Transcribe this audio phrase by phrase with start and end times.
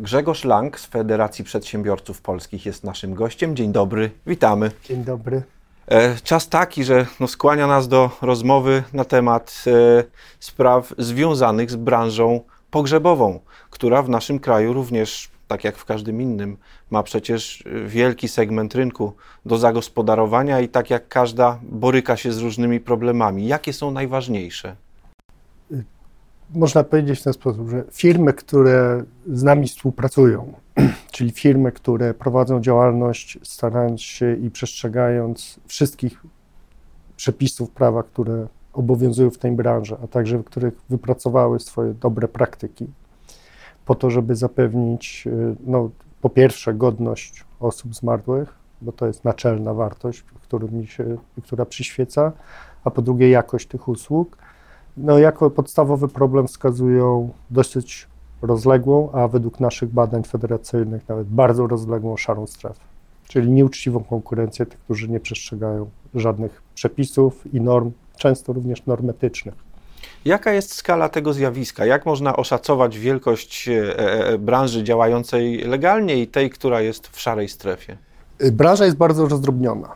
[0.00, 3.56] Grzegorz Lang z Federacji Przedsiębiorców Polskich jest naszym gościem.
[3.56, 4.70] Dzień dobry, witamy.
[4.84, 5.42] Dzień dobry.
[5.86, 10.04] E, czas taki, że no skłania nas do rozmowy na temat e,
[10.40, 12.40] spraw związanych z branżą
[12.70, 13.40] pogrzebową,
[13.70, 16.56] która w naszym kraju również, tak jak w każdym innym,
[16.90, 19.12] ma przecież wielki segment rynku
[19.46, 23.46] do zagospodarowania i tak jak każda boryka się z różnymi problemami.
[23.46, 24.76] Jakie są najważniejsze?
[26.54, 30.52] Można powiedzieć w ten sposób, że firmy, które z nami współpracują,
[31.12, 36.22] czyli firmy, które prowadzą działalność starając się i przestrzegając wszystkich
[37.16, 42.86] przepisów prawa, które obowiązują w tej branży, a także których wypracowały swoje dobre praktyki,
[43.86, 49.74] po to, żeby zapewnić, y, no, po pierwsze, godność osób zmarłych, bo to jest naczelna
[49.74, 50.24] wartość,
[50.72, 52.32] mi się, która przyświeca,
[52.84, 54.36] a po drugie, jakość tych usług
[54.98, 58.06] no, jako podstawowy problem wskazują dosyć
[58.42, 62.80] rozległą, a według naszych badań federacyjnych nawet bardzo rozległą szarą strefę,
[63.28, 69.54] czyli nieuczciwą konkurencję tych, którzy nie przestrzegają żadnych przepisów i norm, często również norm etycznych.
[70.24, 71.86] Jaka jest skala tego zjawiska?
[71.86, 77.48] Jak można oszacować wielkość e, e, branży działającej legalnie i tej, która jest w szarej
[77.48, 77.96] strefie?
[78.52, 79.88] Branża jest bardzo rozdrobniona.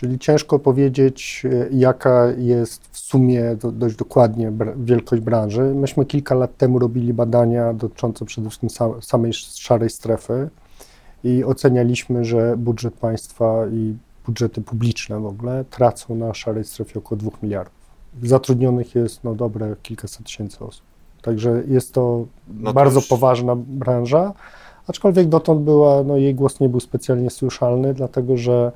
[0.00, 5.62] Czyli ciężko powiedzieć, e, jaka jest w sumie do, dość dokładnie wielkość branży.
[5.62, 10.50] Myśmy kilka lat temu robili badania dotyczące przede wszystkim sam, samej szarej strefy
[11.24, 17.18] i ocenialiśmy, że budżet państwa i budżety publiczne w ogóle tracą na szarej strefie około
[17.18, 17.80] 2 miliardów.
[18.22, 20.82] Zatrudnionych jest no dobre kilkaset tysięcy osób.
[21.22, 23.08] Także jest to, no to bardzo już...
[23.08, 24.32] poważna branża,
[24.86, 28.72] aczkolwiek dotąd była, no jej głos nie był specjalnie słyszalny, dlatego że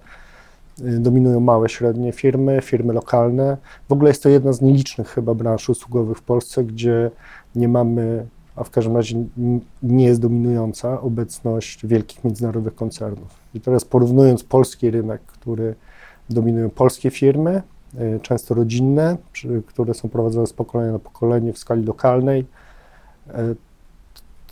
[0.79, 3.57] dominują małe, średnie firmy, firmy lokalne.
[3.89, 7.11] W ogóle jest to jedna z nielicznych chyba branż usługowych w Polsce, gdzie
[7.55, 9.25] nie mamy, a w każdym razie
[9.83, 13.29] nie jest dominująca obecność wielkich międzynarodowych koncernów.
[13.55, 15.75] I teraz porównując polski rynek, który
[16.31, 17.63] dominują polskie firmy,
[18.01, 19.17] y, często rodzinne,
[19.67, 22.45] które są prowadzone z pokolenia na pokolenie w skali lokalnej,
[23.29, 23.33] y,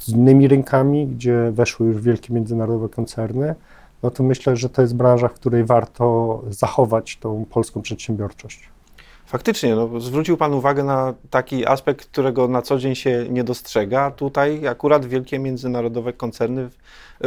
[0.01, 3.55] z innymi rynkami, gdzie weszły już wielkie międzynarodowe koncerny,
[4.03, 8.73] no to myślę, że to jest branża, w której warto zachować tą polską przedsiębiorczość.
[9.27, 14.11] Faktycznie, no, zwrócił Pan uwagę na taki aspekt, którego na co dzień się nie dostrzega.
[14.11, 16.79] Tutaj akurat wielkie międzynarodowe koncerny w,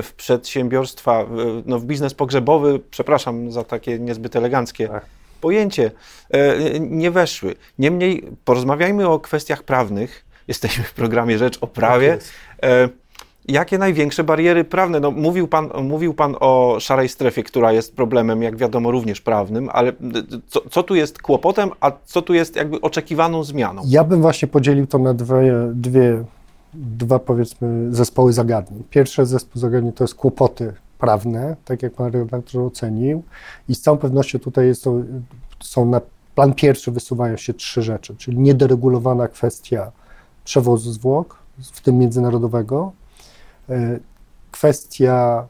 [0.03, 5.05] w przedsiębiorstwa, w, no, w biznes pogrzebowy, przepraszam za takie niezbyt eleganckie tak.
[5.41, 5.91] pojęcie,
[6.29, 7.55] e, nie weszły.
[7.79, 10.25] Niemniej porozmawiajmy o kwestiach prawnych.
[10.47, 12.17] Jesteśmy w programie Rzecz o prawie.
[12.17, 13.04] Tak
[13.47, 14.99] Jakie największe bariery prawne?
[14.99, 19.69] No, mówił, pan, mówił Pan o szarej strefie, która jest problemem, jak wiadomo, również prawnym,
[19.73, 19.93] ale
[20.47, 23.81] co, co, tu jest kłopotem, a co tu jest jakby oczekiwaną zmianą?
[23.85, 26.23] Ja bym właśnie podzielił to na dwie, dwie
[26.73, 28.83] dwa powiedzmy zespoły zagadnień.
[28.89, 33.23] Pierwszy zespół zagadnień to jest kłopoty prawne, tak jak Pan redaktor ocenił
[33.69, 34.85] i z całą pewnością tutaj jest
[35.59, 36.01] są na
[36.35, 39.91] plan pierwszy wysuwają się trzy rzeczy, czyli niederegulowana kwestia
[40.43, 41.37] przewozu zwłok,
[41.73, 42.91] w tym międzynarodowego,
[44.51, 45.47] kwestia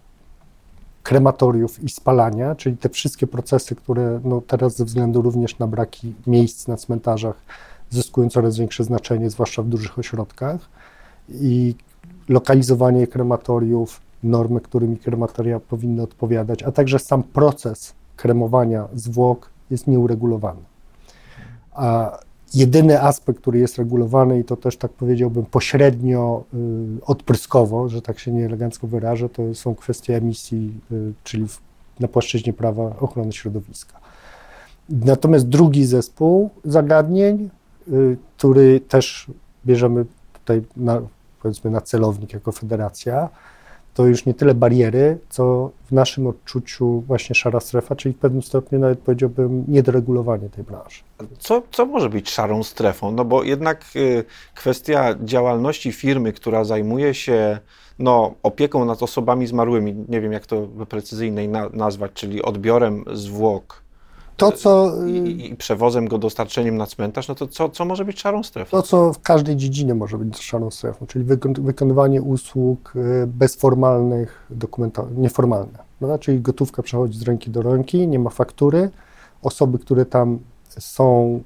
[1.04, 6.14] krematoriów i spalania, czyli te wszystkie procesy, które no teraz ze względu również na braki
[6.28, 7.36] miejsc na cmentarzach
[7.90, 10.70] zyskują coraz większe znaczenie, zwłaszcza w dużych ośrodkach
[11.30, 11.76] i
[12.30, 20.62] lokalizowanie krematoriów, normy, którymi krematoria powinny odpowiadać, a także sam proces kremowania zwłok jest nieuregulowany.
[21.74, 22.20] A
[22.54, 28.20] jedyny aspekt, który jest regulowany i to też tak powiedziałbym pośrednio y, odpryskowo, że tak
[28.20, 31.46] się nieelegancko wyrażę, to są kwestie emisji, y, czyli
[32.00, 34.00] na płaszczyźnie prawa ochrony środowiska.
[34.90, 37.50] Natomiast drugi zespół zagadnień,
[37.88, 39.28] y, który też
[39.66, 41.02] bierzemy tutaj na,
[41.42, 43.30] powiedzmy na celownik jako federacja,
[43.96, 48.42] to już nie tyle bariery, co w naszym odczuciu właśnie szara strefa, czyli w pewnym
[48.42, 51.02] stopniu nawet powiedziałbym niedoregulowanie tej branży.
[51.40, 53.12] Co, co może być szarą strefą?
[53.12, 54.24] No bo jednak y,
[54.56, 57.60] kwestia działalności firmy, która zajmuje się
[58.00, 63.85] no, opieką nad osobami zmarłymi, nie wiem jak to precyzyjnej na, nazwać, czyli odbiorem zwłok,
[64.38, 68.20] to, co, i, i, przewozem go, dostarczeniem na cmentarz, no to co, co może być
[68.20, 68.78] szarą strefą?
[68.78, 71.26] To, co w każdej dziedzinie może być szarą strefą, czyli
[71.60, 74.48] wykonywanie usług y, bezformalnych,
[75.18, 75.86] nieformalne.
[76.02, 78.90] No, czyli gotówka przechodzi z ręki do ręki, nie ma faktury.
[79.42, 80.40] Osoby, które tam
[80.70, 81.40] są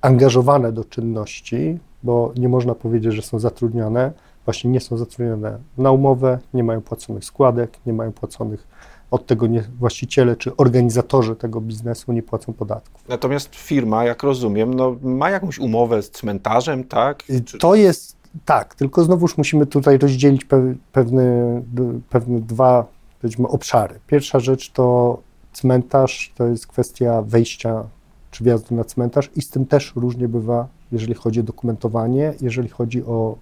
[0.00, 4.12] angażowane do czynności, bo nie można powiedzieć, że są zatrudnione,
[4.44, 8.66] właśnie nie są zatrudnione na umowę, nie mają płaconych składek, nie mają płaconych
[9.10, 13.08] od tego nie, właściciele czy organizatorzy tego biznesu nie płacą podatków.
[13.08, 17.22] Natomiast firma, jak rozumiem, no, ma jakąś umowę z cmentarzem, tak?
[17.60, 21.62] To jest tak, tylko znowuż musimy tutaj rozdzielić pe, pewne,
[22.10, 22.86] pewne dwa
[23.20, 24.00] powiedzmy, obszary.
[24.06, 25.18] Pierwsza rzecz to
[25.52, 27.84] cmentarz, to jest kwestia wejścia
[28.30, 32.68] czy wjazdu na cmentarz i z tym też różnie bywa, jeżeli chodzi o dokumentowanie, jeżeli
[32.68, 33.36] chodzi o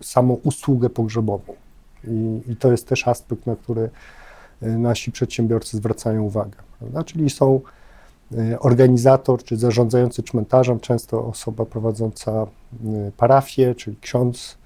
[0.00, 1.52] samą usługę pogrzebową.
[2.04, 3.90] I, i to jest też aspekt, na który y,
[4.62, 6.58] nasi przedsiębiorcy zwracają uwagę.
[6.78, 7.04] Prawda?
[7.04, 7.60] Czyli są
[8.32, 12.46] y, organizator czy zarządzający cmentarzem, często osoba prowadząca
[12.84, 14.58] y, parafię, czyli ksiądz.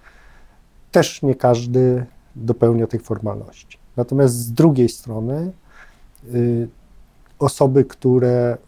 [0.92, 2.06] Też nie każdy
[2.36, 3.78] dopełnia tych formalności.
[3.96, 5.52] Natomiast z drugiej strony
[7.38, 8.58] osoby, które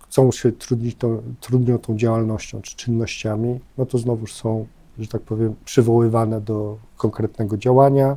[0.00, 0.96] chcą się trudnić
[1.40, 4.66] trudnią tą działalnością czy czynnościami, no to znowuż są,
[4.98, 8.16] że tak powiem, przywoływane do konkretnego działania,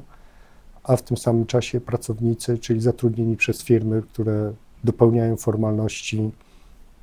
[0.83, 6.31] a w tym samym czasie pracownicy, czyli zatrudnieni przez firmy, które dopełniają formalności,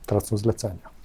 [0.07, 0.99] tracą zlecenia.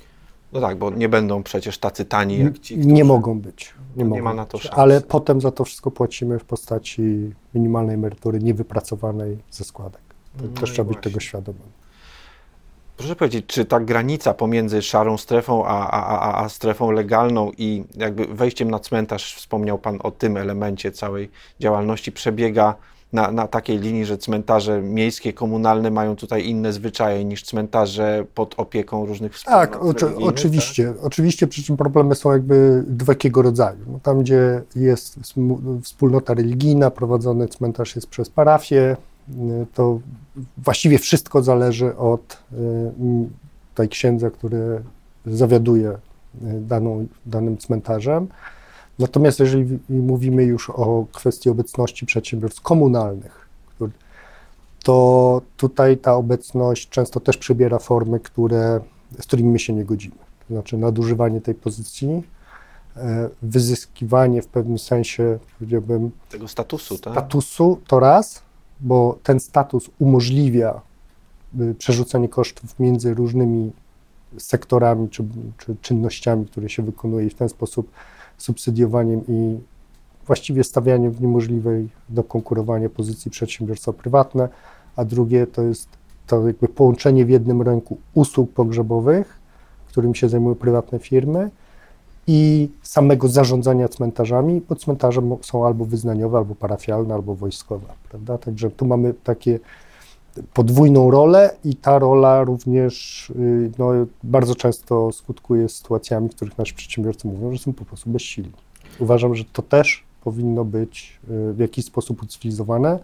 [0.54, 2.74] No tak, bo nie będą przecież tacy tani jak ci.
[2.74, 2.94] Którzy...
[2.94, 3.74] Nie mogą być.
[3.96, 4.76] Nie, nie mogą ma na to szans.
[4.78, 10.02] Ale potem za to wszystko płacimy w postaci minimalnej emerytury niewypracowanej ze składek.
[10.38, 11.02] To no też trzeba właśnie.
[11.02, 11.83] być tego świadomym.
[12.98, 18.26] Proszę powiedzieć, czy ta granica pomiędzy szarą strefą a, a, a, strefą legalną i jakby
[18.26, 21.30] wejściem na cmentarz, wspomniał Pan o tym elemencie całej
[21.60, 22.76] działalności, przebiega
[23.14, 28.54] na, na takiej linii, że cmentarze miejskie, komunalne mają tutaj inne zwyczaje niż cmentarze pod
[28.58, 30.94] opieką różnych wspólnot Tak, oczy, oczywiście.
[30.94, 31.04] Tak?
[31.04, 33.78] Oczywiście, przy czym problemy są jakby dwojakiego rodzaju.
[33.88, 35.20] No tam, gdzie jest
[35.84, 38.98] wspólnota religijna, prowadzony cmentarz jest przez parafię,
[39.74, 40.00] to
[40.58, 42.58] właściwie wszystko zależy od y,
[43.76, 44.84] tej księdza, który
[45.26, 45.98] zawiaduje y,
[46.42, 48.28] daną, danym cmentarzem.
[49.00, 53.44] Natomiast jeżeli mówimy już o kwestii obecności przedsiębiorstw komunalnych,
[54.84, 58.80] to tutaj ta obecność często też przybiera formy, które,
[59.20, 60.16] z którymi my się nie godzimy.
[60.48, 62.24] To znaczy nadużywanie tej pozycji,
[62.96, 67.14] e, wyzyskiwanie w pewnym sensie, powiedziałbym, tego statusu, tak?
[67.14, 68.42] Statusu to raz,
[68.84, 70.82] bo ten status umożliwia
[71.62, 73.72] y, przerzucanie kosztów między różnymi
[74.38, 75.24] sektorami czy,
[75.58, 77.92] czy czynnościami, które się wykonuje i w ten sposób
[78.38, 79.58] subsydiowaniem i
[80.26, 84.50] właściwie stawianiem w niemożliwej do konkurowania pozycji przedsiębiorstwa prywatne,
[84.96, 85.90] a drugie to jest
[86.28, 89.40] to jakby połączenie w jednym ręku usług pogrzebowych,
[89.88, 91.50] którym się zajmują prywatne firmy
[92.28, 98.38] i samego zarządzania cmentarzami, bo cmentarze są albo wyznaniowe, albo parafialne, albo wojskowe, prawda?
[98.38, 99.60] Także tu mamy takie
[100.54, 103.92] podwójną rolę i ta rola również y, no,
[104.24, 108.52] bardzo często skutkuje sytuacjami, w których nasi przedsiębiorcy mówią, że są po prostu bezsilni.
[109.00, 113.00] Uważam, że to też powinno być y, w jakiś sposób ucywilizowane,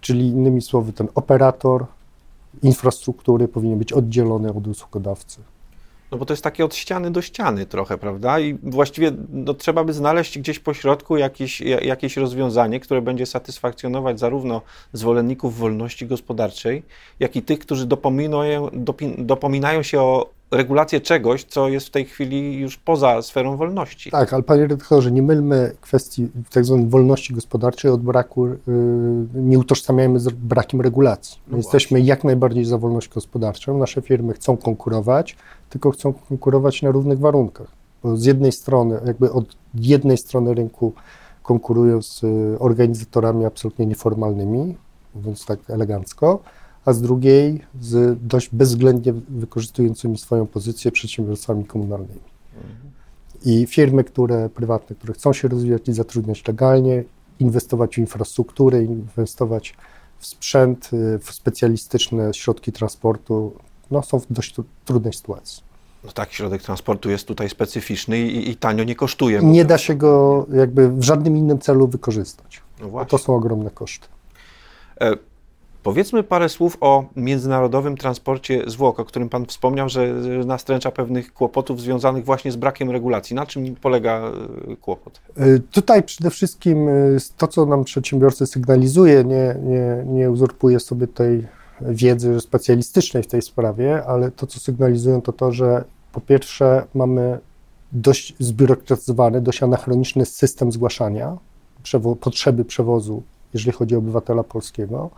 [0.00, 1.86] czyli innymi słowy ten operator
[2.62, 5.40] infrastruktury powinien być oddzielony od usługodawcy.
[6.10, 8.40] No bo to jest takie od ściany do ściany trochę, prawda?
[8.40, 14.20] I właściwie no, trzeba by znaleźć gdzieś po środku jakieś, jakieś rozwiązanie, które będzie satysfakcjonować
[14.20, 14.62] zarówno
[14.92, 16.82] zwolenników wolności gospodarczej,
[17.20, 18.70] jak i tych, którzy dopominają,
[19.18, 24.10] dopominają się o regulację czegoś, co jest w tej chwili już poza sferą wolności.
[24.10, 28.56] Tak, ale panie redaktorze, nie mylmy kwestii tak zwanej wolności gospodarczej od braku, yy,
[29.34, 31.40] nie utożsamiajmy z brakiem regulacji.
[31.48, 35.36] No jesteśmy jak najbardziej za wolność gospodarczą, nasze firmy chcą konkurować,
[35.70, 37.68] tylko chcą konkurować na równych warunkach.
[38.02, 40.92] Bo z jednej strony, jakby od jednej strony rynku
[41.42, 44.76] konkurują z y, organizatorami absolutnie nieformalnymi,
[45.14, 46.42] mówiąc tak elegancko,
[46.84, 52.20] a z drugiej z dość bezwzględnie wykorzystującymi swoją pozycję przedsiębiorstwami komunalnymi.
[53.44, 57.04] I firmy, które prywatne, które chcą się rozwijać i zatrudniać legalnie,
[57.38, 59.74] inwestować w infrastrukturę, inwestować
[60.18, 63.52] w sprzęt, y, w specjalistyczne środki transportu,
[63.90, 65.62] no, są w dość trudnej sytuacji.
[66.04, 69.40] No tak, środek transportu jest tutaj specyficzny i, i tanio nie kosztuje.
[69.42, 72.62] Nie da się go jakby w żadnym innym celu wykorzystać.
[72.80, 74.08] No to są ogromne koszty.
[75.00, 75.29] E
[75.82, 80.14] Powiedzmy parę słów o międzynarodowym transporcie zwłok, o którym Pan wspomniał, że
[80.46, 83.36] nastręcza pewnych kłopotów związanych właśnie z brakiem regulacji.
[83.36, 84.32] Na czym polega
[84.72, 85.20] e, kłopot?
[85.36, 86.92] E, tutaj przede wszystkim e,
[87.36, 91.46] to, co nam przedsiębiorcy sygnalizuje, nie, nie, nie uzurpuje sobie tej
[91.80, 97.38] wiedzy specjalistycznej w tej sprawie, ale to, co sygnalizują, to to, że po pierwsze mamy
[97.92, 101.36] dość zbiurokratyzowany, dość anachroniczny system zgłaszania
[101.82, 103.22] przewo potrzeby przewozu,
[103.54, 105.10] jeżeli chodzi o obywatela polskiego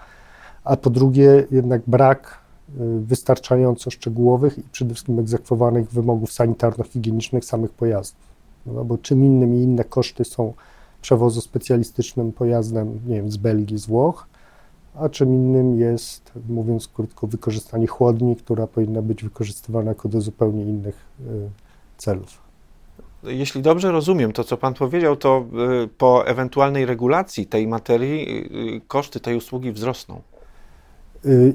[0.64, 2.38] a po drugie jednak brak
[2.81, 8.33] y, wystarczająco szczegółowych i przede wszystkim egzekwowanych wymogów sanitarno-higienicznych samych pojazdów.
[8.66, 10.52] No, bo czym innym i inne koszty są
[11.02, 14.26] przewozu specjalistycznym pojazdem, nie wiem, z Belgii, z Włoch,
[14.95, 20.62] a czym innym jest, mówiąc krótko, wykorzystanie chłodni, która powinna być wykorzystywana jako do zupełnie
[20.62, 21.50] innych y,
[21.97, 22.42] celów.
[23.23, 25.45] Jeśli dobrze rozumiem to, co Pan powiedział, to
[25.85, 28.50] y, po ewentualnej regulacji tej materii
[28.88, 30.21] koszty tej usługi wzrosną.
[31.26, 31.54] Y,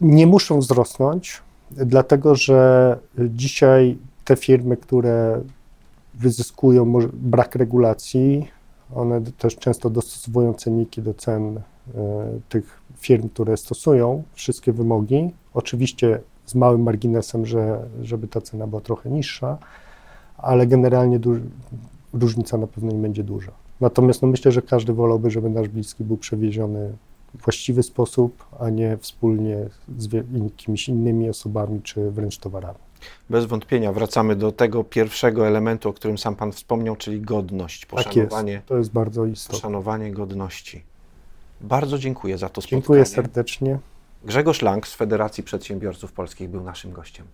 [0.00, 5.42] Nie muszą wzrosnąć, dlatego że dzisiaj te firmy, które
[6.14, 8.48] wyzyskują brak regulacji,
[8.94, 11.60] one też często dostosowują ceniki do cen y,
[12.48, 15.30] tych firm, które stosują wszystkie wymogi.
[15.54, 19.58] Oczywiście z małym marginesem, że, żeby ta cena była trochę niższa,
[20.38, 21.40] ale generalnie du-
[22.12, 23.52] różnica na pewno nie będzie duża.
[23.80, 26.92] Natomiast no myślę, że każdy wolałby, żeby nasz bliski był przewieziony
[27.34, 29.56] właściwy sposób, a nie wspólnie
[29.98, 32.78] z jakimiś innymi osobami czy wręcz towarami.
[33.30, 37.92] Bez wątpienia wracamy do tego pierwszego elementu, o którym sam Pan wspomniał, czyli godność, Tak
[37.98, 38.08] jest.
[38.08, 39.58] poszanowanie, To jest bardzo istotne.
[39.58, 40.82] poszanowanie godności.
[41.60, 42.80] Bardzo dziękuję za to spotkanie.
[42.82, 43.78] Dziękuję serdecznie.
[44.24, 47.26] Grzegorz Lang z Federacji Przedsiębiorców Polskich był naszym gościem.